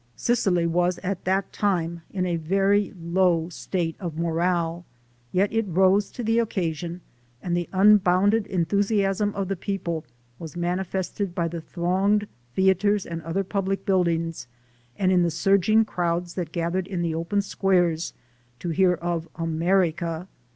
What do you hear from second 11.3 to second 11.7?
by the